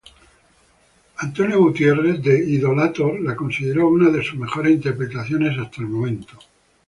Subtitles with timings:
[1.23, 6.39] Mike Wass de "Idolator" la consideró una de sus mejores interpretaciones hasta el momento.